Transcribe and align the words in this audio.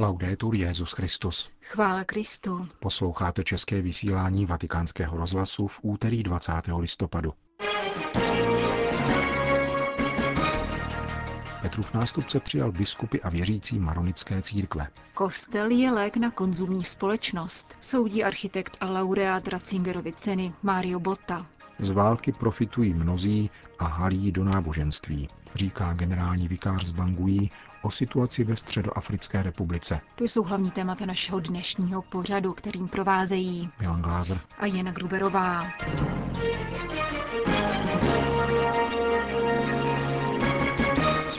Laudetur 0.00 0.54
Jezus 0.54 0.92
Christus. 0.92 1.50
Chvála 1.62 2.04
Kristu. 2.04 2.68
Posloucháte 2.80 3.44
české 3.44 3.82
vysílání 3.82 4.46
Vatikánského 4.46 5.16
rozhlasu 5.16 5.66
v 5.66 5.78
úterý 5.82 6.22
20. 6.22 6.52
listopadu. 6.78 7.32
Petrův 11.62 11.94
nástupce 11.94 12.40
přijal 12.40 12.72
biskupy 12.72 13.18
a 13.22 13.28
věřící 13.28 13.78
maronické 13.78 14.42
církve. 14.42 14.86
Kostel 15.14 15.70
je 15.70 15.90
lék 15.90 16.16
na 16.16 16.30
konzumní 16.30 16.84
společnost, 16.84 17.76
soudí 17.80 18.24
architekt 18.24 18.76
a 18.80 18.90
laureát 18.90 19.48
Ratzingerovy 19.48 20.12
ceny 20.12 20.52
Mario 20.62 21.00
Botta. 21.00 21.46
Z 21.80 21.90
války 21.90 22.32
profitují 22.32 22.94
mnozí 22.94 23.50
a 23.78 23.86
halí 23.86 24.32
do 24.32 24.44
náboženství, 24.44 25.28
říká 25.54 25.92
generální 25.92 26.48
vikář 26.48 26.84
z 26.84 26.90
Bangui 26.90 27.50
o 27.82 27.90
situaci 27.90 28.44
ve 28.44 28.56
Středoafrické 28.56 29.42
republice. 29.42 30.00
To 30.14 30.24
jsou 30.24 30.42
hlavní 30.42 30.70
témata 30.70 31.06
našeho 31.06 31.40
dnešního 31.40 32.02
pořadu, 32.02 32.52
kterým 32.52 32.88
provázejí 32.88 33.70
Milan 33.80 34.02
Glázer 34.02 34.40
a 34.58 34.66
Jana 34.66 34.92
Gruberová. 34.92 35.64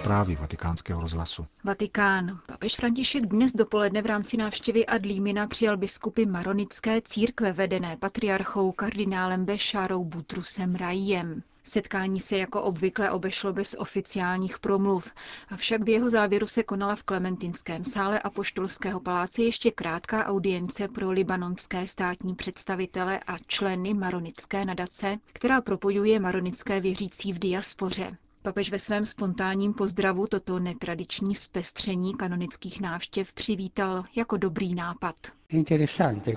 Zprávy 0.09 0.35
vatikánského 0.35 1.01
rozhlasu. 1.01 1.45
Vatikán. 1.63 2.39
Papež 2.45 2.75
František 2.75 3.25
dnes 3.25 3.53
dopoledne 3.53 4.01
v 4.01 4.05
rámci 4.05 4.37
návštěvy 4.37 4.85
Adlímina 4.85 5.47
přijal 5.47 5.77
biskupy 5.77 6.25
maronické 6.25 7.01
církve 7.01 7.53
vedené 7.53 7.97
patriarchou 7.97 8.71
kardinálem 8.71 9.45
Bešárou 9.45 10.05
Butrusem 10.05 10.75
Rajem. 10.75 11.43
Setkání 11.63 12.19
se 12.19 12.37
jako 12.37 12.61
obvykle 12.61 13.11
obešlo 13.11 13.53
bez 13.53 13.75
oficiálních 13.79 14.59
promluv, 14.59 15.11
avšak 15.49 15.83
v 15.83 15.89
jeho 15.89 16.09
závěru 16.09 16.47
se 16.47 16.63
konala 16.63 16.95
v 16.95 17.03
Klementinském 17.03 17.85
sále 17.85 18.19
Apoštolského 18.19 18.99
paláce 18.99 19.43
ještě 19.43 19.71
krátká 19.71 20.25
audience 20.25 20.87
pro 20.87 21.11
libanonské 21.11 21.87
státní 21.87 22.35
představitele 22.35 23.19
a 23.27 23.37
členy 23.37 23.93
maronické 23.93 24.65
nadace, 24.65 25.17
která 25.33 25.61
propojuje 25.61 26.19
maronické 26.19 26.81
věřící 26.81 27.33
v 27.33 27.39
diaspoře. 27.39 28.17
Papež 28.41 28.71
ve 28.71 28.79
svém 28.79 29.05
spontánním 29.05 29.73
pozdravu 29.73 30.27
toto 30.27 30.59
netradiční 30.59 31.35
zpestření 31.35 32.15
kanonických 32.15 32.81
návštěv 32.81 33.33
přivítal 33.33 34.03
jako 34.15 34.37
dobrý 34.37 34.75
nápad. 34.75 35.15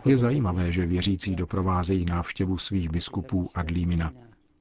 Je 0.04 0.16
zajímavé, 0.16 0.72
že 0.72 0.86
věřící 0.86 1.36
doprovázejí 1.36 2.04
návštěvu 2.04 2.58
svých 2.58 2.90
biskupů 2.90 3.50
Adlímina. 3.54 4.12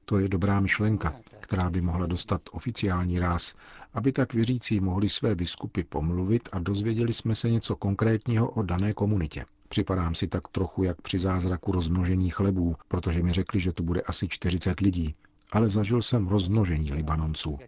To 0.04 0.18
je 0.18 0.28
dobrá 0.28 0.60
myšlenka, 0.60 1.14
která 1.40 1.70
by 1.70 1.80
mohla 1.80 2.06
dostat 2.06 2.42
oficiální 2.52 3.18
ráz, 3.18 3.54
aby 3.94 4.12
tak 4.12 4.34
věřící 4.34 4.80
mohli 4.80 5.08
své 5.08 5.34
biskupy 5.34 5.82
pomluvit 5.82 6.48
a 6.52 6.58
dozvěděli 6.58 7.12
jsme 7.12 7.34
se 7.34 7.50
něco 7.50 7.76
konkrétního 7.76 8.50
o 8.50 8.62
dané 8.62 8.92
komunitě. 8.92 9.44
Připadám 9.68 10.14
si 10.14 10.28
tak 10.28 10.48
trochu 10.48 10.82
jak 10.82 11.02
při 11.02 11.18
zázraku 11.18 11.72
rozmnožení 11.72 12.30
chlebů, 12.30 12.76
protože 12.88 13.22
mi 13.22 13.32
řekli, 13.32 13.60
že 13.60 13.72
to 13.72 13.82
bude 13.82 14.00
asi 14.00 14.28
40 14.28 14.80
lidí 14.80 15.14
ale 15.52 15.68
zažil 15.68 16.02
jsem 16.02 16.28
rozmnožení 16.28 16.92
Libanonců. 16.92 17.58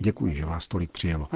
Děkuji, 0.00 0.34
že 0.34 0.44
vás 0.44 0.68
tolik 0.68 0.90
přijelo. 0.90 1.28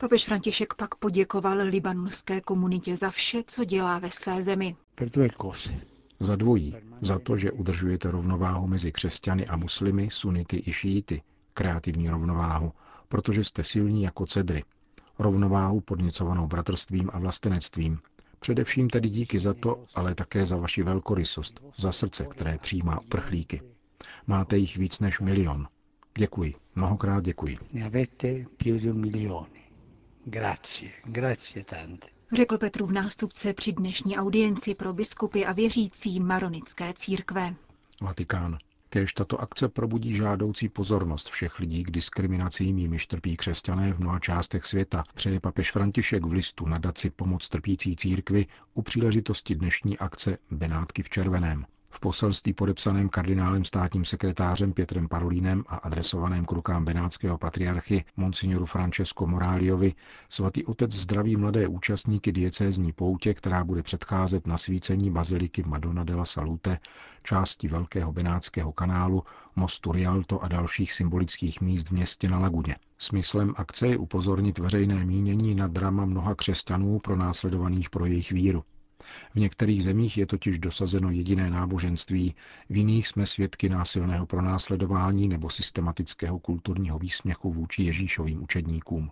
Papež 0.00 0.24
František 0.24 0.74
pak 0.74 0.94
poděkoval 0.94 1.58
libanonské 1.58 2.40
komunitě 2.40 2.96
za 2.96 3.10
vše, 3.10 3.42
co 3.46 3.64
dělá 3.64 3.98
ve 3.98 4.10
své 4.10 4.42
zemi. 4.42 4.76
Za 6.20 6.36
dvojí. 6.36 6.76
Za 7.00 7.18
to, 7.18 7.36
že 7.36 7.52
udržujete 7.52 8.10
rovnováhu 8.10 8.66
mezi 8.66 8.92
křesťany 8.92 9.46
a 9.46 9.56
muslimy, 9.56 10.08
sunity 10.10 10.62
i 10.66 10.72
šíity. 10.72 11.22
Kreativní 11.54 12.08
rovnováhu, 12.08 12.72
protože 13.08 13.44
jste 13.44 13.64
silní 13.64 14.02
jako 14.02 14.26
cedry. 14.26 14.64
Rovnováhu 15.18 15.80
podněcovanou 15.80 16.46
bratrstvím 16.46 17.10
a 17.12 17.18
vlastenectvím, 17.18 17.98
Především 18.40 18.90
tedy 18.90 19.08
díky 19.08 19.38
za 19.38 19.54
to, 19.54 19.84
ale 19.94 20.14
také 20.14 20.44
za 20.46 20.56
vaši 20.56 20.82
velkorysost, 20.82 21.60
za 21.76 21.92
srdce, 21.92 22.24
které 22.24 22.58
přijímá 22.58 23.00
uprchlíky. 23.00 23.62
Máte 24.26 24.56
jich 24.58 24.76
víc 24.76 25.00
než 25.00 25.20
milion. 25.20 25.68
Děkuji, 26.18 26.54
mnohokrát 26.74 27.24
děkuji. 27.24 27.58
Řekl 32.32 32.58
Petru 32.58 32.86
v 32.86 32.92
nástupce 32.92 33.54
při 33.54 33.72
dnešní 33.72 34.16
audienci 34.16 34.74
pro 34.74 34.92
biskupy 34.92 35.44
a 35.46 35.52
věřící 35.52 36.20
maronické 36.20 36.92
církve. 36.96 37.54
Vatikán. 38.02 38.58
Kéž 38.90 39.14
tato 39.14 39.40
akce 39.40 39.68
probudí 39.68 40.14
žádoucí 40.14 40.68
pozornost 40.68 41.28
všech 41.28 41.58
lidí 41.58 41.84
k 41.84 41.90
diskriminacím, 41.90 42.78
jimiž 42.78 43.06
trpí 43.06 43.36
křesťané 43.36 43.92
v 43.92 43.98
mnoha 43.98 44.18
částech 44.18 44.64
světa, 44.64 45.04
přeje 45.14 45.40
papež 45.40 45.72
František 45.72 46.26
v 46.26 46.32
listu 46.32 46.66
na 46.66 46.78
daci 46.78 47.10
Pomoc 47.10 47.48
trpící 47.48 47.96
církvi 47.96 48.46
u 48.74 48.82
příležitosti 48.82 49.54
dnešní 49.54 49.98
akce 49.98 50.38
Benátky 50.50 51.02
v 51.02 51.10
červeném. 51.10 51.66
V 51.90 52.00
poselství 52.00 52.52
podepsaném 52.52 53.08
kardinálem 53.08 53.64
státním 53.64 54.04
sekretářem 54.04 54.72
Pětrem 54.72 55.08
Parolínem 55.08 55.64
a 55.68 55.76
adresovaném 55.76 56.44
k 56.44 56.52
rukám 56.52 56.84
benátského 56.84 57.38
patriarchy 57.38 58.04
monsignoru 58.16 58.66
Francesco 58.66 59.26
Moráliovi 59.26 59.94
svatý 60.28 60.64
otec 60.64 60.92
zdraví 60.92 61.36
mladé 61.36 61.68
účastníky 61.68 62.32
diecézní 62.32 62.92
poutě, 62.92 63.34
která 63.34 63.64
bude 63.64 63.82
předcházet 63.82 64.46
nasvícení 64.46 65.10
baziliky 65.10 65.62
Madonna 65.66 66.04
della 66.04 66.24
Salute, 66.24 66.78
části 67.22 67.68
Velkého 67.68 68.12
benátského 68.12 68.72
kanálu, 68.72 69.22
mostu 69.56 69.92
Rialto 69.92 70.40
a 70.42 70.48
dalších 70.48 70.92
symbolických 70.92 71.60
míst 71.60 71.88
v 71.88 71.92
městě 71.92 72.30
na 72.30 72.38
Laguně. 72.38 72.76
Smyslem 72.98 73.54
akce 73.56 73.88
je 73.88 73.98
upozornit 73.98 74.58
veřejné 74.58 75.04
mínění 75.04 75.54
na 75.54 75.66
drama 75.66 76.04
mnoha 76.04 76.34
křesťanů 76.34 76.98
pro 76.98 77.16
následovaných 77.16 77.90
pro 77.90 78.06
jejich 78.06 78.32
víru. 78.32 78.64
V 79.34 79.38
některých 79.38 79.82
zemích 79.82 80.18
je 80.18 80.26
totiž 80.26 80.58
dosazeno 80.58 81.10
jediné 81.10 81.50
náboženství, 81.50 82.34
v 82.70 82.76
jiných 82.76 83.08
jsme 83.08 83.26
svědky 83.26 83.68
násilného 83.68 84.26
pronásledování 84.26 85.28
nebo 85.28 85.50
systematického 85.50 86.38
kulturního 86.38 86.98
výsměchu 86.98 87.52
vůči 87.52 87.82
Ježíšovým 87.82 88.42
učedníkům. 88.42 89.10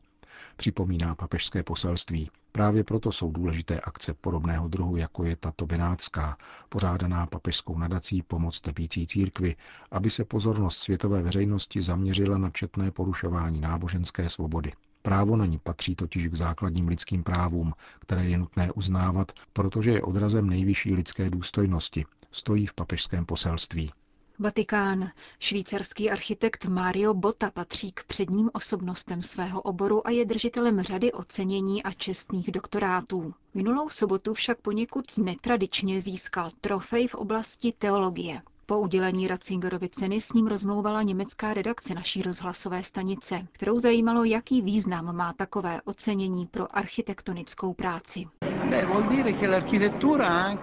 Připomíná 0.57 1.15
papežské 1.15 1.63
poselství. 1.63 2.31
Právě 2.53 2.85
proto 2.85 3.13
jsou 3.13 3.31
důležité 3.33 3.81
akce 3.81 4.15
podobného 4.15 4.69
druhu, 4.69 4.97
jako 4.97 5.25
je 5.25 5.37
tato 5.37 5.67
benátská, 5.67 6.37
pořádaná 6.69 7.27
papežskou 7.27 7.79
nadací 7.79 8.23
Pomoc 8.23 8.61
trpící 8.61 9.07
církvy, 9.07 9.57
aby 9.91 10.11
se 10.11 10.25
pozornost 10.25 10.79
světové 10.79 11.23
veřejnosti 11.23 11.83
zaměřila 11.83 12.39
na 12.39 12.51
četné 12.51 12.91
porušování 12.91 13.61
náboženské 13.61 14.29
svobody. 14.29 14.73
Právo 15.07 15.37
na 15.37 15.47
ní 15.47 15.59
patří 15.59 15.95
totiž 15.97 16.29
k 16.29 16.35
základním 16.35 16.89
lidským 16.89 17.23
právům, 17.23 17.73
které 17.99 18.25
je 18.29 18.39
nutné 18.39 18.73
uznávat, 18.73 19.33
protože 19.53 19.91
je 19.91 20.03
odrazem 20.03 20.49
nejvyšší 20.51 20.95
lidské 20.95 21.31
důstojnosti, 21.31 22.05
stojí 22.33 22.67
v 22.67 22.75
papežském 22.75 23.27
poselství. 23.27 23.93
Vatikán. 24.39 25.11
Švýcarský 25.41 26.11
architekt 26.11 26.65
Mario 26.65 27.15
Botta 27.15 27.51
patří 27.51 27.93
k 27.93 28.05
předním 28.05 28.51
osobnostem 28.53 29.23
svého 29.23 29.63
oboru 29.63 30.07
a 30.07 30.11
je 30.11 30.25
držitelem 30.25 30.81
řady 30.83 31.13
ocenění 31.13 31.83
a 31.83 31.93
čestných 31.93 32.53
doktorátů. 32.53 33.35
Minulou 33.55 33.89
sobotu 33.89 34.35
však 34.35 34.61
poněkud 34.61 35.19
netradičně 35.19 36.01
získal 36.01 36.51
trofej 36.61 37.09
v 37.09 37.15
oblasti 37.15 37.73
teologie. 37.79 38.43
Po 38.69 38.79
udělení 38.79 39.29
Ratzingerovy 39.29 39.89
ceny 39.89 40.21
s 40.21 40.33
ním 40.33 40.47
rozmlouvala 40.47 41.03
německá 41.03 41.55
redakce 41.55 41.95
naší 41.95 42.23
rozhlasové 42.23 42.83
stanice, 42.83 43.47
kterou 43.53 43.79
zajímalo, 43.79 44.25
jaký 44.25 44.63
význam 44.63 45.17
má 45.17 45.33
takové 45.33 45.83
ocenění 45.83 46.47
pro 46.47 46.77
architektonickou 46.77 47.75
práci. 47.75 48.25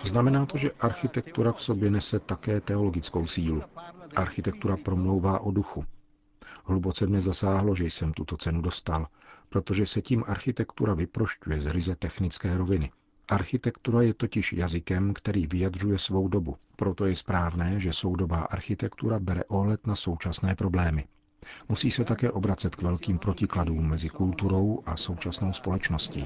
Znamená 0.03 0.45
to, 0.45 0.57
že 0.57 0.71
architektura 0.71 1.51
v 1.51 1.61
sobě 1.61 1.91
nese 1.91 2.19
také 2.19 2.61
teologickou 2.61 3.27
sílu. 3.27 3.61
Architektura 4.15 4.77
promlouvá 4.77 5.39
o 5.39 5.51
duchu. 5.51 5.85
Hluboce 6.63 7.07
mne 7.07 7.21
zasáhlo, 7.21 7.75
že 7.75 7.85
jsem 7.85 8.13
tuto 8.13 8.37
cenu 8.37 8.61
dostal, 8.61 9.07
protože 9.49 9.85
se 9.85 10.01
tím 10.01 10.23
architektura 10.27 10.93
vyprošťuje 10.93 11.61
z 11.61 11.65
ryze 11.71 11.95
technické 11.95 12.57
roviny. 12.57 12.91
Architektura 13.33 14.01
je 14.01 14.13
totiž 14.13 14.53
jazykem, 14.53 15.13
který 15.13 15.47
vyjadřuje 15.47 15.97
svou 15.97 16.27
dobu. 16.27 16.55
Proto 16.75 17.05
je 17.05 17.15
správné, 17.15 17.79
že 17.79 17.93
soudobá 17.93 18.41
architektura 18.41 19.19
bere 19.19 19.43
ohled 19.43 19.87
na 19.87 19.95
současné 19.95 20.55
problémy. 20.55 21.03
Musí 21.69 21.91
se 21.91 22.03
také 22.03 22.31
obracet 22.31 22.75
k 22.75 22.81
velkým 22.81 23.19
protikladům 23.19 23.89
mezi 23.89 24.09
kulturou 24.09 24.79
a 24.85 24.97
současnou 24.97 25.53
společností. 25.53 26.25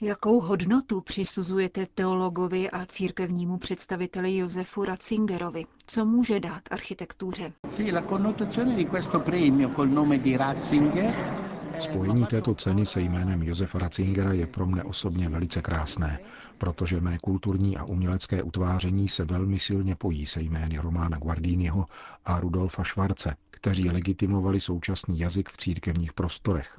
Jakou 0.00 0.40
hodnotu 0.40 1.00
přisuzujete 1.00 1.86
teologovi 1.94 2.70
a 2.70 2.86
církevnímu 2.86 3.58
představiteli 3.58 4.36
Josefu 4.36 4.84
Ratzingerovi? 4.84 5.64
Co 5.86 6.04
může 6.04 6.40
dát 6.40 6.62
architektuře? 6.70 7.52
Sì, 7.70 7.92
la 7.92 8.02
connotazione 8.02 8.74
di 8.74 8.86
questo 8.86 9.20
premio 9.20 9.68
col 9.68 9.86
nome 9.88 10.18
di 10.18 10.36
Ratzinger 10.36 11.37
Spojení 11.80 12.26
této 12.26 12.54
ceny 12.54 12.86
se 12.86 13.00
jménem 13.00 13.42
Josefa 13.42 13.78
Ratzingera 13.78 14.32
je 14.32 14.46
pro 14.46 14.66
mne 14.66 14.82
osobně 14.84 15.28
velice 15.28 15.62
krásné, 15.62 16.18
protože 16.58 17.00
mé 17.00 17.18
kulturní 17.18 17.76
a 17.76 17.84
umělecké 17.84 18.42
utváření 18.42 19.08
se 19.08 19.24
velmi 19.24 19.58
silně 19.58 19.96
pojí 19.96 20.26
se 20.26 20.42
jmény 20.42 20.78
Romána 20.78 21.18
Guardiniho 21.18 21.86
a 22.24 22.40
Rudolfa 22.40 22.84
Švarce, 22.84 23.36
kteří 23.50 23.90
legitimovali 23.90 24.60
současný 24.60 25.18
jazyk 25.18 25.48
v 25.48 25.56
církevních 25.56 26.12
prostorech. 26.12 26.78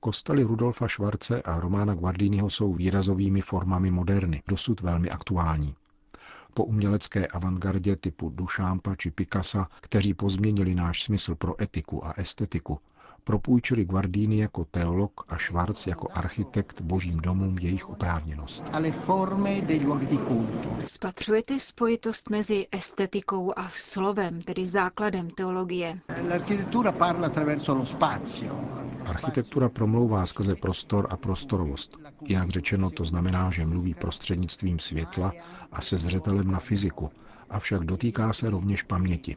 Kostely 0.00 0.42
Rudolfa 0.42 0.88
Švarce 0.88 1.42
a 1.42 1.60
Romána 1.60 1.94
Guardiniho 1.94 2.50
jsou 2.50 2.74
výrazovými 2.74 3.40
formami 3.40 3.90
moderny, 3.90 4.42
dosud 4.48 4.80
velmi 4.80 5.10
aktuální. 5.10 5.74
Po 6.54 6.64
umělecké 6.64 7.26
avantgardě 7.26 7.96
typu 7.96 8.30
Duchampa 8.30 8.96
či 8.96 9.10
Picasa, 9.10 9.68
kteří 9.80 10.14
pozměnili 10.14 10.74
náš 10.74 11.02
smysl 11.02 11.34
pro 11.34 11.62
etiku 11.62 12.06
a 12.06 12.12
estetiku, 12.16 12.78
propůjčili 13.26 13.84
Guardini 13.84 14.38
jako 14.38 14.64
teolog 14.64 15.24
a 15.28 15.38
Schwarz 15.38 15.86
jako 15.86 16.08
architekt 16.14 16.80
božím 16.80 17.20
domům 17.20 17.58
jejich 17.58 17.88
oprávněnost. 17.88 18.64
Spatřujete 20.84 21.58
spojitost 21.60 22.30
mezi 22.30 22.66
estetikou 22.72 23.52
a 23.56 23.68
slovem, 23.68 24.42
tedy 24.42 24.66
základem 24.66 25.30
teologie? 25.30 25.98
Architektura 29.06 29.68
promlouvá 29.68 30.26
skrze 30.26 30.54
prostor 30.54 31.06
a 31.10 31.16
prostorovost. 31.16 31.96
Jinak 32.24 32.48
řečeno 32.48 32.90
to 32.90 33.04
znamená, 33.04 33.50
že 33.50 33.66
mluví 33.66 33.94
prostřednictvím 33.94 34.78
světla 34.78 35.32
a 35.72 35.80
se 35.80 35.96
zřetelem 35.96 36.50
na 36.50 36.58
fyziku, 36.58 37.10
avšak 37.50 37.84
dotýká 37.84 38.32
se 38.32 38.50
rovněž 38.50 38.82
paměti. 38.82 39.36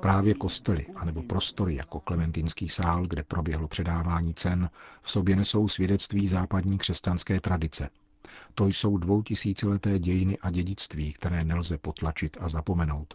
Právě 0.00 0.34
kostely 0.34 0.86
anebo 0.96 1.22
prostory 1.22 1.74
jako 1.74 2.00
Klementinský 2.00 2.68
sál, 2.68 3.06
kde 3.06 3.22
proběhlo 3.22 3.68
předávání 3.68 4.34
cen, 4.34 4.70
v 5.02 5.10
sobě 5.10 5.36
nesou 5.36 5.68
svědectví 5.68 6.28
západní 6.28 6.78
křesťanské 6.78 7.40
tradice. 7.40 7.90
To 8.54 8.66
jsou 8.66 8.98
dvoutisícileté 8.98 9.98
dějiny 9.98 10.38
a 10.38 10.50
dědictví, 10.50 11.12
které 11.12 11.44
nelze 11.44 11.78
potlačit 11.78 12.36
a 12.40 12.48
zapomenout. 12.48 13.14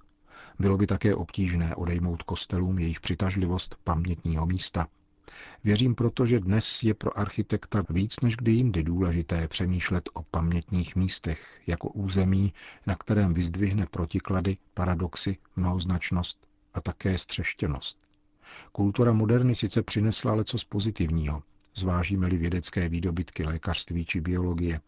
Bylo 0.59 0.77
by 0.77 0.87
také 0.87 1.15
obtížné 1.15 1.75
odejmout 1.75 2.23
kostelům 2.23 2.79
jejich 2.79 2.99
přitažlivost 2.99 3.75
pamětního 3.83 4.45
místa. 4.45 4.87
Věřím 5.63 5.95
proto, 5.95 6.25
že 6.25 6.39
dnes 6.39 6.83
je 6.83 6.93
pro 6.93 7.19
architekta 7.19 7.83
víc 7.89 8.19
než 8.19 8.35
kdy 8.35 8.51
jindy 8.51 8.83
důležité 8.83 9.47
přemýšlet 9.47 10.09
o 10.13 10.23
pamětních 10.23 10.95
místech 10.95 11.61
jako 11.67 11.89
území, 11.89 12.53
na 12.87 12.95
kterém 12.95 13.33
vyzdvihne 13.33 13.85
protiklady, 13.85 14.57
paradoxy, 14.73 15.37
mnohoznačnost 15.55 16.47
a 16.73 16.81
také 16.81 17.17
střeštěnost. 17.17 17.97
Kultura 18.71 19.13
moderny 19.13 19.55
sice 19.55 19.83
přinesla 19.83 20.33
leco 20.33 20.57
z 20.57 20.63
pozitivního, 20.63 21.43
zvážíme-li 21.75 22.37
vědecké 22.37 22.89
výdobytky 22.89 23.43
lékařství 23.43 24.05
či 24.05 24.21
biologie, 24.21 24.81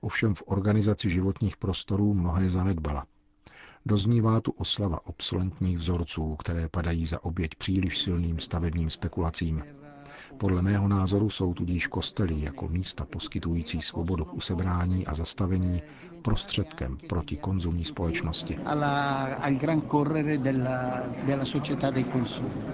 ovšem 0.00 0.34
v 0.34 0.42
organizaci 0.46 1.10
životních 1.10 1.56
prostorů 1.56 2.14
mnohé 2.14 2.50
zanedbala. 2.50 3.06
Doznívá 3.88 4.40
tu 4.40 4.50
oslava 4.50 5.06
obsolentních 5.06 5.78
vzorců, 5.78 6.36
které 6.36 6.68
padají 6.68 7.06
za 7.06 7.24
oběť 7.24 7.54
příliš 7.54 7.98
silným 7.98 8.38
stavebním 8.38 8.90
spekulacím. 8.90 9.62
Podle 10.38 10.62
mého 10.62 10.88
názoru 10.88 11.30
jsou 11.30 11.54
tudíž 11.54 11.86
kostely 11.86 12.40
jako 12.42 12.68
místa 12.68 13.04
poskytující 13.04 13.82
svobodu 13.82 14.24
k 14.24 14.34
usebrání 14.34 15.06
a 15.06 15.14
zastavení 15.14 15.82
prostředkem 16.22 16.98
proti 17.08 17.36
konzumní 17.36 17.84
společnosti. 17.84 18.58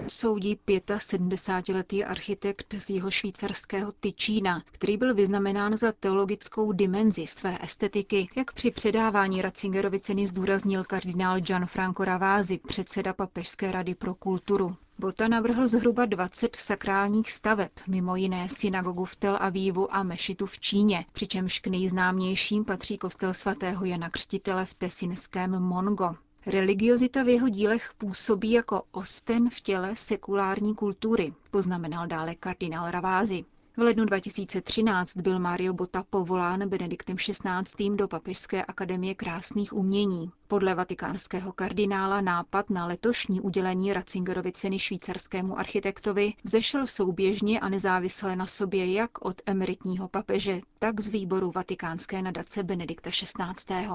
Soudí 0.08 0.58
75-letý 0.67 2.05
architekt 2.05 2.75
z 2.79 2.91
jeho 2.91 3.11
švýcarského 3.11 3.93
Tyčína, 4.00 4.62
který 4.73 4.96
byl 4.96 5.14
vyznamenán 5.14 5.76
za 5.76 5.93
teologickou 5.93 6.73
dimenzi 6.73 7.26
své 7.26 7.58
estetiky, 7.62 8.29
jak 8.37 8.52
při 8.52 8.70
předávání 8.70 9.43
Ratzingerovi 9.43 10.00
ceny 10.00 10.26
zdůraznil 10.26 10.85
kardinál 10.85 11.40
Gianfranco 11.40 12.05
Ravasi, 12.05 12.58
předseda 12.58 13.12
Papežské 13.12 13.73
rady 13.73 13.94
pro 13.94 14.14
kulturu. 14.14 14.76
Bota 15.04 15.28
navrhl 15.28 15.68
zhruba 15.68 16.04
20 16.04 16.56
sakrálních 16.56 17.32
staveb, 17.32 17.70
mimo 17.86 18.16
jiné 18.16 18.48
synagogu 18.48 19.04
v 19.04 19.16
Tel 19.16 19.38
Avivu 19.40 19.94
a 19.94 20.02
mešitu 20.02 20.46
v 20.46 20.58
Číně, 20.58 21.06
přičemž 21.12 21.58
k 21.60 21.66
nejznámějším 21.66 22.64
patří 22.64 22.98
kostel 22.98 23.34
svatého 23.34 23.84
Jana 23.84 24.10
Křtitele 24.10 24.64
v 24.66 24.74
tesinském 24.74 25.50
Mongo. 25.62 26.14
Religiozita 26.46 27.22
v 27.22 27.28
jeho 27.28 27.48
dílech 27.48 27.90
působí 27.98 28.50
jako 28.50 28.82
osten 28.92 29.50
v 29.50 29.60
těle 29.60 29.96
sekulární 29.96 30.74
kultury, 30.74 31.32
poznamenal 31.50 32.06
dále 32.06 32.34
kardinál 32.34 32.90
Ravázy. 32.90 33.44
V 33.76 33.81
lednu 33.81 34.05
2013 34.05 35.17
byl 35.17 35.38
Mario 35.38 35.73
Botta 35.73 36.05
povolán 36.11 36.69
Benediktem 36.69 37.17
XVI. 37.17 37.97
do 37.97 38.09
Papežské 38.09 38.65
akademie 38.65 39.15
krásných 39.15 39.73
umění. 39.73 40.31
Podle 40.49 40.75
vatikánského 40.75 41.53
kardinála 41.53 42.21
nápad 42.21 42.71
na 42.71 42.87
letošní 42.87 43.41
udělení 43.41 43.93
Ratzingerovy 43.93 44.53
ceny 44.53 44.79
švýcarskému 44.79 45.59
architektovi 45.59 46.32
vzešel 46.44 46.87
souběžně 46.87 47.61
a 47.61 47.69
nezávisle 47.69 48.37
na 48.37 48.47
sobě 48.47 48.93
jak 48.93 49.25
od 49.25 49.43
emeritního 49.47 50.09
papeže, 50.09 50.61
tak 50.79 51.00
z 51.00 51.11
výboru 51.11 51.50
vatikánské 51.55 52.23
nadace 52.23 52.62
Benedikta 52.62 53.11
XVI. 53.11 53.88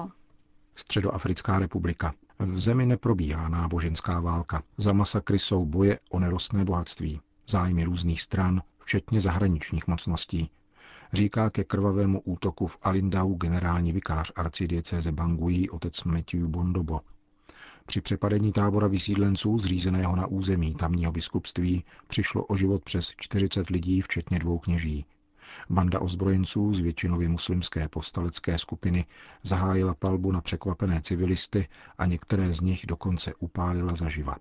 Středoafrická 0.74 1.58
republika. 1.58 2.14
V 2.38 2.58
zemi 2.58 2.86
neprobíhá 2.86 3.48
náboženská 3.48 4.20
válka. 4.20 4.62
Za 4.76 4.92
masakry 4.92 5.38
jsou 5.38 5.64
boje 5.64 5.98
o 6.10 6.18
nerostné 6.18 6.64
bohatství, 6.64 7.20
zájmy 7.48 7.84
různých 7.84 8.22
stran, 8.22 8.62
včetně 8.90 9.20
zahraničních 9.20 9.86
mocností, 9.86 10.50
říká 11.12 11.50
ke 11.50 11.64
krvavému 11.64 12.20
útoku 12.20 12.66
v 12.66 12.78
Alindau 12.82 13.34
generální 13.34 13.92
vikář 13.92 14.32
arcidiecéze 14.36 15.12
Bangui 15.12 15.68
otec 15.68 16.04
Matthew 16.04 16.46
Bondobo. 16.46 17.00
Při 17.86 18.00
přepadení 18.00 18.52
tábora 18.52 18.88
vysídlenců 18.88 19.58
zřízeného 19.58 20.16
na 20.16 20.26
území 20.26 20.74
tamního 20.74 21.12
biskupství 21.12 21.84
přišlo 22.06 22.44
o 22.44 22.56
život 22.56 22.84
přes 22.84 23.12
40 23.16 23.70
lidí, 23.70 24.00
včetně 24.00 24.38
dvou 24.38 24.58
kněží. 24.58 25.04
Banda 25.70 26.00
ozbrojenců 26.00 26.74
z 26.74 26.80
většinově 26.80 27.28
muslimské 27.28 27.88
povstalecké 27.88 28.58
skupiny 28.58 29.04
zahájila 29.42 29.94
palbu 29.94 30.32
na 30.32 30.40
překvapené 30.40 31.00
civilisty 31.02 31.68
a 31.98 32.06
některé 32.06 32.52
z 32.52 32.60
nich 32.60 32.86
dokonce 32.86 33.34
upálila 33.38 33.94
zaživa. 33.94 34.36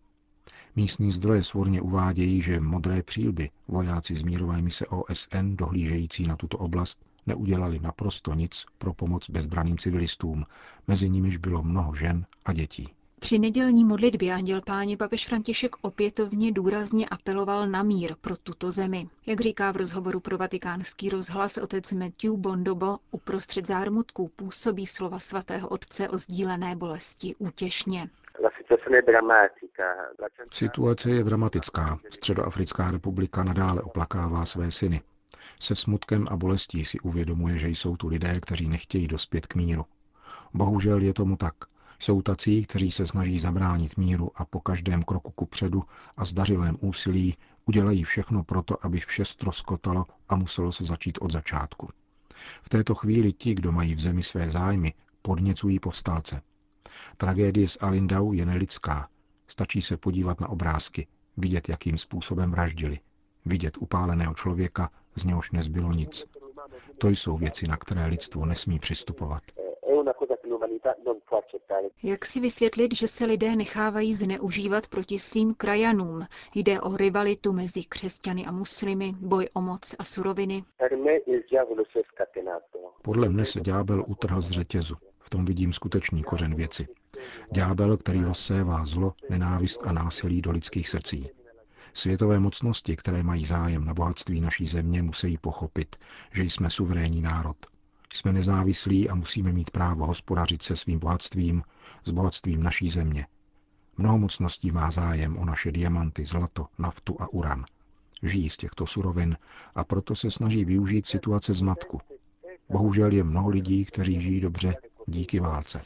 Místní 0.76 1.12
zdroje 1.12 1.44
svorně 1.44 1.82
uvádějí, 1.82 2.42
že 2.42 2.60
modré 2.60 3.04
přílby, 3.04 3.50
vojáci 3.68 4.16
z 4.16 4.22
mírové 4.22 4.62
mise 4.62 4.86
OSN 4.88 5.56
dohlížející 5.56 6.28
na 6.28 6.36
tuto 6.36 6.58
oblast, 6.58 7.00
neudělali 7.28 7.80
naprosto 7.80 8.34
nic 8.34 8.66
pro 8.78 8.94
pomoc 8.94 9.30
bezbraným 9.30 9.78
civilistům, 9.78 10.46
mezi 10.88 11.10
nimiž 11.10 11.38
bylo 11.38 11.64
mnoho 11.64 11.96
žen 11.96 12.26
a 12.46 12.54
dětí. 12.54 12.90
Při 13.20 13.40
nedělní 13.40 13.86
modlitbě 13.86 14.34
Anděl 14.34 14.62
Páně 14.62 14.98
papež 14.98 15.28
František 15.28 15.76
opětovně 15.82 16.52
důrazně 16.52 17.10
apeloval 17.10 17.68
na 17.68 17.84
mír 17.84 18.16
pro 18.22 18.38
tuto 18.38 18.72
zemi. 18.72 19.10
Jak 19.26 19.42
říká 19.42 19.72
v 19.72 19.76
rozhovoru 19.76 20.20
pro 20.20 20.38
vatikánský 20.38 21.10
rozhlas 21.10 21.58
otec 21.58 21.92
Matthew 21.92 22.34
Bondobo, 22.34 22.98
uprostřed 23.12 23.68
zármutků 23.68 24.32
působí 24.36 24.86
slova 24.86 25.20
svatého 25.20 25.68
otce 25.68 26.10
o 26.10 26.18
sdílené 26.18 26.76
bolesti 26.76 27.36
útěšně. 27.36 28.10
Situace 30.52 31.10
je 31.10 31.24
dramatická. 31.24 32.00
Středoafrická 32.10 32.92
republika 32.92 33.44
nadále 33.44 33.82
oplakává 33.82 34.46
své 34.46 34.72
syny. 34.72 35.02
Se 35.62 35.76
smutkem 35.76 36.26
a 36.32 36.36
bolestí 36.36 36.86
si 36.86 37.00
uvědomuje, 37.00 37.58
že 37.58 37.68
jsou 37.68 37.98
tu 37.98 38.08
lidé, 38.08 38.40
kteří 38.40 38.68
nechtějí 38.68 39.08
dospět 39.08 39.48
k 39.48 39.56
míru. 39.56 39.86
Bohužel 40.54 41.02
je 41.02 41.14
tomu 41.14 41.38
tak. 41.38 41.54
Jsou 42.00 42.22
tací, 42.22 42.66
kteří 42.66 42.92
se 42.92 43.08
snaží 43.08 43.40
zabránit 43.40 43.98
míru 43.98 44.32
a 44.36 44.46
po 44.46 44.60
každém 44.60 45.04
kroku 45.04 45.32
ku 45.32 45.46
předu 45.46 45.84
a 46.18 46.26
zdařilém 46.26 46.78
úsilí 46.82 47.38
udělají 47.66 48.04
všechno 48.04 48.44
proto, 48.44 48.86
aby 48.86 49.00
vše 49.00 49.26
stroskotalo 49.26 50.06
a 50.30 50.36
muselo 50.36 50.72
se 50.72 50.84
začít 50.84 51.18
od 51.22 51.32
začátku. 51.32 51.90
V 52.64 52.70
této 52.70 52.96
chvíli 52.96 53.34
ti, 53.34 53.54
kdo 53.54 53.72
mají 53.72 53.96
v 53.96 54.00
zemi 54.00 54.24
své 54.24 54.50
zájmy, 54.50 54.94
podněcují 55.22 55.80
povstalce. 55.80 56.42
Tragédie 57.18 57.68
s 57.68 57.78
Alindau 57.82 58.34
je 58.34 58.46
nelidská. 58.46 59.10
Stačí 59.48 59.82
se 59.82 59.98
podívat 59.98 60.40
na 60.40 60.50
obrázky, 60.50 61.08
vidět, 61.38 61.70
jakým 61.70 61.98
způsobem 61.98 62.52
vraždili, 62.52 63.00
vidět 63.46 63.78
upáleného 63.78 64.34
člověka, 64.34 64.90
z 65.16 65.24
něhož 65.24 65.52
nezbylo 65.52 65.92
nic. 65.92 66.26
To 66.98 67.08
jsou 67.08 67.38
věci, 67.38 67.68
na 67.68 67.78
které 67.78 68.06
lidstvo 68.06 68.46
nesmí 68.46 68.80
přistupovat. 68.80 69.44
Jak 72.04 72.26
si 72.26 72.40
vysvětlit, 72.40 72.96
že 72.96 73.08
se 73.08 73.26
lidé 73.26 73.56
nechávají 73.56 74.14
zneužívat 74.14 74.88
proti 74.88 75.20
svým 75.20 75.54
krajanům? 75.54 76.26
Jde 76.56 76.82
o 76.82 76.98
rivalitu 76.98 77.54
mezi 77.54 77.84
křesťany 77.84 78.46
a 78.46 78.52
muslimy, 78.52 79.14
boj 79.20 79.50
o 79.54 79.62
moc 79.62 79.96
a 80.00 80.04
suroviny? 80.04 80.64
Podle 83.02 83.30
mne 83.30 83.46
se 83.46 83.60
ďábel 83.60 84.04
utrhl 84.08 84.42
z 84.42 84.52
řetězu. 84.52 84.96
V 85.30 85.38
tom 85.38 85.46
vidím 85.46 85.74
skutečný 85.74 86.24
kořen 86.24 86.56
věci. 86.56 86.88
Ďábel, 87.54 87.98
který 87.98 88.22
rozsévá 88.22 88.86
zlo, 88.86 89.14
nenávist 89.30 89.82
a 89.88 89.94
násilí 89.94 90.42
do 90.42 90.52
lidských 90.52 90.90
srdcí. 90.90 91.30
Světové 91.94 92.40
mocnosti, 92.40 92.96
které 92.96 93.24
mají 93.24 93.46
zájem 93.46 93.86
na 93.86 93.94
bohatství 93.94 94.42
naší 94.42 94.68
země, 94.68 95.02
musí 95.02 95.38
pochopit, 95.38 95.96
že 96.34 96.44
jsme 96.44 96.70
suverénní 96.70 97.22
národ. 97.22 97.58
Jsme 98.14 98.34
nezávislí 98.34 99.10
a 99.10 99.16
musíme 99.16 99.54
mít 99.54 99.72
právo 99.72 100.06
hospodařit 100.06 100.62
se 100.62 100.76
svým 100.76 101.00
bohatstvím, 101.00 101.64
s 102.06 102.12
bohatstvím 102.12 102.64
naší 102.64 102.90
země. 102.90 103.28
Mnoho 103.98 104.18
mocností 104.18 104.72
má 104.72 104.92
zájem 104.92 105.38
o 105.38 105.46
naše 105.46 105.72
diamanty, 105.72 106.26
zlato, 106.26 106.68
naftu 106.80 107.22
a 107.22 107.34
uran. 107.34 107.66
Žijí 108.24 108.50
z 108.50 108.58
těchto 108.58 108.86
surovin 108.86 109.38
a 109.76 109.84
proto 109.84 110.16
se 110.16 110.32
snaží 110.32 110.66
využít 110.66 111.08
situace 111.08 111.54
zmatku. 111.54 112.02
Bohužel 112.70 113.14
je 113.14 113.24
mnoho 113.24 113.50
lidí, 113.50 113.86
kteří 113.86 114.22
žijí 114.22 114.40
dobře 114.40 114.76
díky 115.10 115.40
válce. 115.40 115.82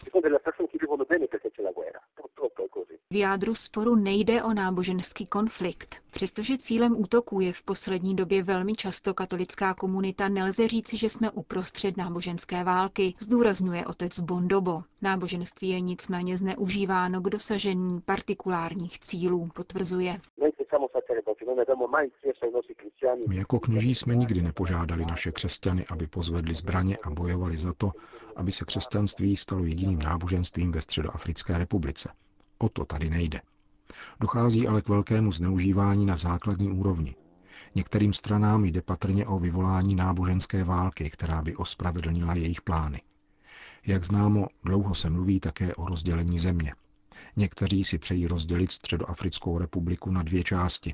V 3.10 3.16
jádru 3.16 3.56
sporu 3.56 3.96
nejde 3.96 4.44
o 4.44 4.54
náboženský 4.54 5.26
konflikt. 5.26 5.96
Přestože 6.12 6.58
cílem 6.58 7.02
útoků 7.02 7.40
je 7.40 7.54
v 7.54 7.64
poslední 7.64 8.16
době 8.16 8.44
velmi 8.44 8.74
často 8.74 9.14
katolická 9.14 9.74
komunita, 9.74 10.30
nelze 10.30 10.68
říci, 10.68 10.98
že 10.98 11.10
jsme 11.10 11.32
uprostřed 11.32 11.98
náboženské 11.98 12.64
války, 12.64 13.14
zdůrazňuje 13.20 13.86
otec 13.86 14.20
Bondobo. 14.20 14.84
Náboženství 15.02 15.70
je 15.70 15.82
nicméně 15.82 16.38
zneužíváno 16.38 17.22
k 17.22 17.30
dosažení 17.30 18.02
partikulárních 18.02 19.00
cílů, 19.00 19.50
potvrzuje. 19.54 20.22
My 23.28 23.36
jako 23.36 23.60
kněží 23.60 23.96
jsme 23.96 24.16
nikdy 24.16 24.42
nepožádali 24.42 25.06
naše 25.06 25.32
křesťany, 25.32 25.86
aby 25.86 26.08
pozvedli 26.08 26.54
zbraně 26.54 26.98
a 27.04 27.10
bojovali 27.10 27.58
za 27.58 27.74
to, 27.74 27.92
aby 28.36 28.52
se 28.52 28.66
křesťanství 28.66 29.38
stalo 29.38 29.64
jediným 29.64 30.00
náboženstvím 30.00 30.72
ve 30.72 30.82
Středoafrické 30.82 31.58
republice. 31.58 32.14
O 32.58 32.70
to 32.70 32.86
tady 32.86 33.10
nejde. 33.10 33.42
Dochází 34.20 34.68
ale 34.68 34.82
k 34.82 34.90
velkému 34.90 35.32
zneužívání 35.32 36.06
na 36.06 36.16
základní 36.16 36.72
úrovni. 36.72 37.16
Některým 37.76 38.14
stranám 38.14 38.66
jde 38.66 38.82
patrně 38.82 39.28
o 39.28 39.40
vyvolání 39.40 39.96
náboženské 39.96 40.64
války, 40.64 41.10
která 41.10 41.42
by 41.42 41.56
ospravedlnila 41.56 42.34
jejich 42.34 42.62
plány. 42.62 43.02
Jak 43.86 44.04
známo, 44.04 44.48
dlouho 44.64 44.96
se 44.96 45.10
mluví 45.10 45.40
také 45.40 45.76
o 45.76 45.86
rozdělení 45.86 46.40
země. 46.40 46.74
Někteří 47.36 47.84
si 47.84 47.98
přejí 47.98 48.28
rozdělit 48.28 48.72
Středoafrickou 48.72 49.58
republiku 49.58 50.12
na 50.12 50.24
dvě 50.24 50.44
části. 50.44 50.94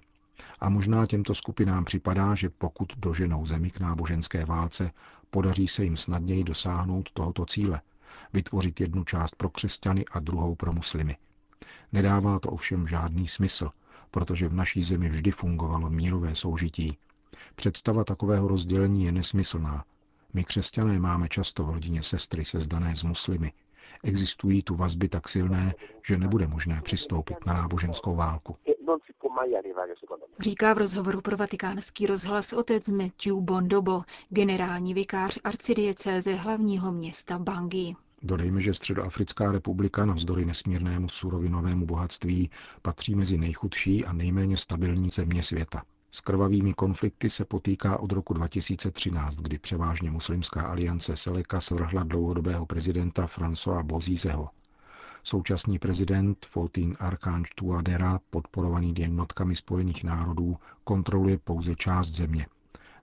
A 0.59 0.69
možná 0.69 1.05
těmto 1.05 1.35
skupinám 1.35 1.85
připadá, 1.85 2.35
že 2.35 2.49
pokud 2.49 2.93
doženou 2.97 3.45
zemi 3.45 3.71
k 3.71 3.79
náboženské 3.79 4.45
válce, 4.45 4.91
podaří 5.29 5.67
se 5.67 5.83
jim 5.83 5.97
snadněji 5.97 6.43
dosáhnout 6.43 7.11
tohoto 7.11 7.45
cíle, 7.45 7.81
vytvořit 8.33 8.79
jednu 8.79 9.03
část 9.03 9.35
pro 9.35 9.49
křesťany 9.49 10.05
a 10.11 10.19
druhou 10.19 10.55
pro 10.55 10.73
muslimy– 10.73 11.17
Nedává 11.91 12.39
to 12.39 12.49
ovšem 12.49 12.87
žádný 12.87 13.27
smysl, 13.27 13.69
protože 14.11 14.47
v 14.47 14.53
naší 14.53 14.83
zemi 14.83 15.09
vždy 15.09 15.31
fungovalo 15.31 15.89
mírové 15.89 16.35
soužití. 16.35 16.97
Představa 17.55 18.03
takového 18.03 18.47
rozdělení 18.47 19.05
je 19.05 19.11
nesmyslná. 19.11 19.85
My 20.33 20.43
křesťané 20.43 20.99
máme 20.99 21.29
často 21.29 21.63
v 21.63 21.69
rodině 21.69 22.03
sestry 22.03 22.45
sezdané 22.45 22.95
z 22.95 23.03
muslimy. 23.03 23.51
Existují 24.03 24.63
tu 24.63 24.75
vazby 24.75 25.09
tak 25.09 25.27
silné, 25.27 25.73
že 26.07 26.17
nebude 26.17 26.47
možné 26.47 26.81
přistoupit 26.83 27.45
na 27.45 27.53
náboženskou 27.53 28.15
válku. 28.15 28.55
Říká 30.39 30.73
v 30.73 30.77
rozhovoru 30.77 31.21
pro 31.21 31.37
vatikánský 31.37 32.05
rozhlas 32.05 32.53
otec 32.53 32.89
Matthew 32.89 33.35
Bondobo, 33.35 34.01
generální 34.29 34.93
vikář 34.93 35.39
arcidiecéze 35.43 36.35
hlavního 36.35 36.91
města 36.91 37.39
Bangui. 37.39 37.95
Dodejme, 38.21 38.61
že 38.61 38.73
Středoafrická 38.73 39.51
republika 39.51 40.05
navzdory 40.05 40.45
nesmírnému 40.45 41.09
surovinovému 41.09 41.85
bohatství 41.85 42.49
patří 42.81 43.15
mezi 43.15 43.37
nejchudší 43.37 44.05
a 44.05 44.13
nejméně 44.13 44.57
stabilní 44.57 45.09
země 45.09 45.43
světa. 45.43 45.83
S 46.11 46.21
krvavými 46.21 46.73
konflikty 46.73 47.29
se 47.29 47.45
potýká 47.45 47.99
od 47.99 48.11
roku 48.11 48.33
2013, 48.33 49.35
kdy 49.35 49.59
převážně 49.59 50.11
muslimská 50.11 50.61
aliance 50.61 51.17
Seleka 51.17 51.61
svrhla 51.61 52.03
dlouhodobého 52.03 52.65
prezidenta 52.65 53.25
François 53.25 53.83
Bozízeho. 53.83 54.49
Současný 55.23 55.79
prezident 55.79 56.45
Fotin 56.45 56.95
Archange 56.99 57.49
Touadera, 57.55 58.19
podporovaný 58.29 58.93
jednotkami 58.97 59.55
Spojených 59.55 60.03
národů, 60.03 60.57
kontroluje 60.83 61.37
pouze 61.37 61.75
část 61.75 62.11
země– 62.11 62.47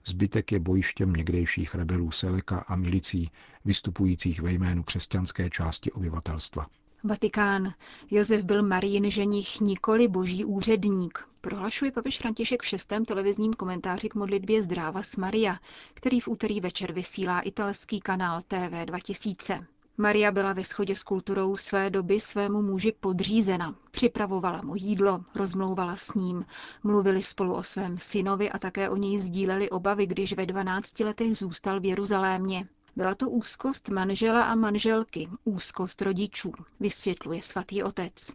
Zbytek 0.07 0.51
je 0.51 0.59
bojištěm 0.59 1.13
někdejších 1.13 1.75
rebelů 1.75 2.11
Seleka 2.11 2.59
a 2.59 2.75
milicí, 2.75 3.31
vystupujících 3.65 4.41
ve 4.41 4.51
jménu 4.51 4.83
křesťanské 4.83 5.49
části 5.49 5.91
obyvatelstva. 5.91 6.67
Vatikán. 7.03 7.73
Josef 8.11 8.43
byl 8.43 8.63
Marín 8.63 9.09
ženich, 9.09 9.61
nikoli 9.61 10.07
boží 10.07 10.45
úředník, 10.45 11.27
prohlašuje 11.41 11.91
papež 11.91 12.17
František 12.17 12.61
v 12.61 12.65
šestém 12.65 13.05
televizním 13.05 13.53
komentáři 13.53 14.09
k 14.09 14.15
modlitbě 14.15 14.63
Zdráva 14.63 15.03
s 15.03 15.15
Maria, 15.15 15.59
který 15.93 16.19
v 16.19 16.27
úterý 16.27 16.61
večer 16.61 16.93
vysílá 16.93 17.41
italský 17.41 17.99
kanál 17.99 18.41
TV 18.41 18.85
2000. 18.85 19.67
Maria 19.97 20.31
byla 20.31 20.53
ve 20.53 20.63
shodě 20.63 20.95
s 20.95 21.03
kulturou 21.03 21.57
své 21.57 21.89
doby 21.89 22.19
svému 22.19 22.61
muži 22.61 22.93
podřízena. 22.99 23.75
Připravovala 23.91 24.61
mu 24.61 24.75
jídlo, 24.75 25.23
rozmlouvala 25.35 25.95
s 25.95 26.13
ním, 26.13 26.45
mluvili 26.83 27.21
spolu 27.23 27.53
o 27.55 27.63
svém 27.63 27.99
synovi 27.99 28.49
a 28.49 28.59
také 28.59 28.89
o 28.89 28.95
něj 28.95 29.19
sdíleli 29.19 29.69
obavy, 29.69 30.05
když 30.05 30.33
ve 30.33 30.45
12 30.45 30.99
letech 30.99 31.37
zůstal 31.37 31.79
v 31.79 31.85
Jeruzalémě. 31.85 32.67
Byla 32.97 33.15
to 33.15 33.29
úzkost 33.29 33.89
manžela 33.89 34.43
a 34.43 34.55
manželky, 34.55 35.29
úzkost 35.43 36.01
rodičů, 36.01 36.51
vysvětluje 36.79 37.41
svatý 37.41 37.83
otec. 37.83 38.31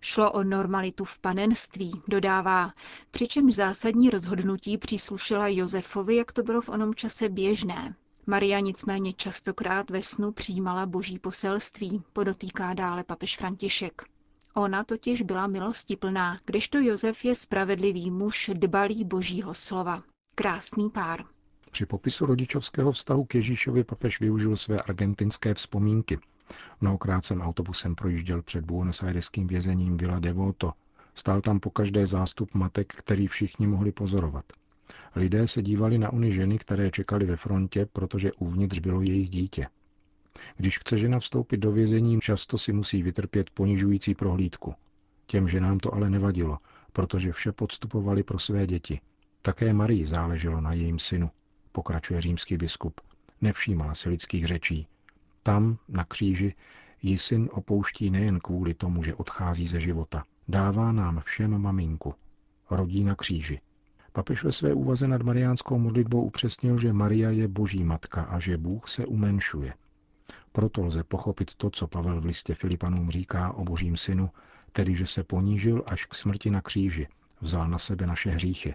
Šlo 0.00 0.32
o 0.32 0.44
normalitu 0.44 1.04
v 1.04 1.18
panenství, 1.18 2.02
dodává, 2.08 2.72
přičemž 3.10 3.54
zásadní 3.54 4.10
rozhodnutí 4.10 4.78
příslušela 4.78 5.48
Josefovi, 5.48 6.16
jak 6.16 6.32
to 6.32 6.42
bylo 6.42 6.60
v 6.60 6.68
onom 6.68 6.94
čase 6.94 7.28
běžné. 7.28 7.94
Maria 8.26 8.60
nicméně 8.60 9.12
častokrát 9.12 9.90
ve 9.90 10.02
snu 10.02 10.32
přijímala 10.32 10.86
boží 10.86 11.18
poselství, 11.18 12.02
podotýká 12.12 12.74
dále 12.74 13.04
papež 13.04 13.36
František. 13.36 14.02
Ona 14.54 14.84
totiž 14.84 15.22
byla 15.22 15.46
milostiplná, 15.46 16.40
kdežto 16.44 16.78
Josef 16.78 17.24
je 17.24 17.34
spravedlivý 17.34 18.10
muž, 18.10 18.50
dbalý 18.54 19.04
božího 19.04 19.54
slova. 19.54 20.02
Krásný 20.34 20.90
pár. 20.90 21.33
Při 21.74 21.86
popisu 21.86 22.26
rodičovského 22.26 22.92
vztahu 22.92 23.24
k 23.24 23.34
Ježíšovi 23.34 23.84
papež 23.84 24.20
využil 24.20 24.56
své 24.56 24.82
argentinské 24.82 25.54
vzpomínky. 25.54 26.18
Mnohokrát 26.80 27.24
jsem 27.24 27.40
autobusem 27.40 27.94
projížděl 27.94 28.42
před 28.42 28.64
Buenos 28.64 29.02
Aireským 29.02 29.46
vězením 29.46 29.96
Villa 29.96 30.18
Devoto. 30.18 30.72
Stál 31.14 31.40
tam 31.40 31.60
po 31.60 31.70
každé 31.70 32.06
zástup 32.06 32.54
matek, 32.54 32.92
který 32.94 33.26
všichni 33.26 33.66
mohli 33.66 33.92
pozorovat. 33.92 34.44
Lidé 35.16 35.48
se 35.48 35.62
dívali 35.62 35.98
na 35.98 36.12
ony 36.12 36.32
ženy, 36.32 36.58
které 36.58 36.90
čekali 36.90 37.26
ve 37.26 37.36
frontě, 37.36 37.86
protože 37.92 38.32
uvnitř 38.32 38.78
bylo 38.78 39.00
jejich 39.00 39.30
dítě. 39.30 39.66
Když 40.56 40.78
chce 40.78 40.98
žena 40.98 41.18
vstoupit 41.18 41.56
do 41.56 41.72
vězení, 41.72 42.20
často 42.20 42.58
si 42.58 42.72
musí 42.72 43.02
vytrpět 43.02 43.50
ponižující 43.50 44.14
prohlídku. 44.14 44.74
Těm 45.26 45.48
ženám 45.48 45.78
to 45.78 45.94
ale 45.94 46.10
nevadilo, 46.10 46.58
protože 46.92 47.32
vše 47.32 47.52
podstupovali 47.52 48.22
pro 48.22 48.38
své 48.38 48.66
děti. 48.66 49.00
Také 49.42 49.72
Marii 49.72 50.06
záleželo 50.06 50.60
na 50.60 50.72
jejím 50.72 50.98
synu, 50.98 51.30
pokračuje 51.74 52.20
římský 52.20 52.56
biskup. 52.56 53.00
Nevšímala 53.40 53.94
si 53.94 54.08
lidských 54.08 54.46
řečí. 54.46 54.86
Tam, 55.42 55.78
na 55.88 56.04
kříži, 56.04 56.54
ji 57.02 57.18
syn 57.18 57.48
opouští 57.52 58.10
nejen 58.10 58.40
kvůli 58.40 58.74
tomu, 58.74 59.02
že 59.02 59.14
odchází 59.14 59.68
ze 59.68 59.80
života. 59.80 60.24
Dává 60.48 60.92
nám 60.92 61.20
všem 61.20 61.58
maminku. 61.58 62.14
Rodí 62.70 63.04
na 63.04 63.14
kříži. 63.14 63.60
Papež 64.12 64.44
ve 64.44 64.52
své 64.52 64.74
úvaze 64.74 65.08
nad 65.08 65.22
mariánskou 65.22 65.78
modlitbou 65.78 66.22
upřesnil, 66.22 66.78
že 66.78 66.92
Maria 66.92 67.30
je 67.30 67.48
boží 67.48 67.84
matka 67.84 68.22
a 68.22 68.38
že 68.38 68.58
Bůh 68.58 68.88
se 68.88 69.06
umenšuje. 69.06 69.74
Proto 70.52 70.82
lze 70.82 71.04
pochopit 71.04 71.54
to, 71.54 71.70
co 71.70 71.86
Pavel 71.86 72.20
v 72.20 72.24
listě 72.24 72.54
Filipanům 72.54 73.10
říká 73.10 73.52
o 73.52 73.64
božím 73.64 73.96
synu, 73.96 74.30
tedy 74.72 74.94
že 74.96 75.06
se 75.06 75.24
ponížil 75.24 75.82
až 75.86 76.06
k 76.06 76.14
smrti 76.14 76.50
na 76.50 76.60
kříži, 76.60 77.08
vzal 77.40 77.68
na 77.68 77.78
sebe 77.78 78.06
naše 78.06 78.30
hříchy. 78.30 78.74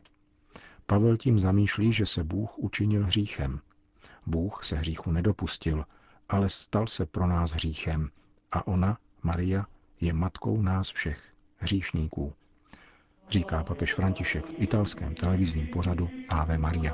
Pavel 0.90 1.18
tím 1.18 1.40
zamýšlí, 1.40 1.94
že 1.94 2.06
se 2.06 2.24
Bůh 2.24 2.58
učinil 2.58 3.06
hříchem. 3.06 3.60
Bůh 4.26 4.64
se 4.64 4.76
hříchu 4.76 5.12
nedopustil, 5.12 5.86
ale 6.30 6.50
stal 6.50 6.88
se 6.88 7.06
pro 7.06 7.28
nás 7.28 7.52
hříchem 7.52 8.10
a 8.52 8.68
ona, 8.68 8.98
Maria, 9.24 9.66
je 10.02 10.14
matkou 10.14 10.62
nás 10.62 10.90
všech, 10.90 11.20
hříšníků 11.58 12.34
říká 13.30 13.64
papež 13.64 13.94
František 13.94 14.46
v 14.46 14.54
italském 14.58 15.16
televizním 15.16 15.68
pořadu 15.68 16.10
Ave 16.30 16.58
Maria. 16.58 16.94